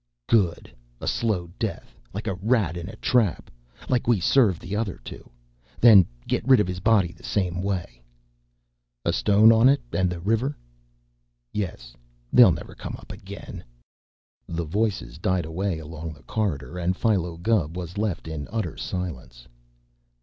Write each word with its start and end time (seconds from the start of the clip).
"Good. 0.25 0.73
A 0.99 1.07
slow 1.07 1.51
death, 1.59 2.01
like 2.11 2.25
a 2.25 2.33
rat 2.33 2.75
in 2.75 2.89
a 2.89 2.95
trap 2.95 3.51
like 3.87 4.07
we 4.07 4.19
served 4.19 4.59
the 4.59 4.75
other 4.75 4.99
two. 5.03 5.29
Then 5.79 6.07
get 6.27 6.43
rid 6.47 6.59
of 6.59 6.65
his 6.65 6.79
body 6.79 7.11
the 7.11 7.21
same 7.23 7.61
way." 7.61 8.01
"A 9.05 9.13
stone 9.13 9.51
on 9.51 9.69
it, 9.69 9.79
and 9.93 10.09
the 10.09 10.19
river?" 10.19 10.57
"Yes. 11.53 11.93
They 12.33 12.49
never 12.49 12.73
come 12.73 12.95
up 12.97 13.11
again." 13.11 13.63
The 14.47 14.65
voices 14.65 15.19
died 15.19 15.45
away 15.45 15.77
along 15.77 16.13
the 16.13 16.23
corridor, 16.23 16.79
and 16.79 16.97
Philo 16.97 17.37
Gubb 17.37 17.77
was 17.77 17.99
left 17.99 18.27
in 18.27 18.47
utter 18.51 18.77
silence. 18.77 19.47